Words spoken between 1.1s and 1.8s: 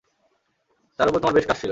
উপর বেশ ক্রাশ ছিল।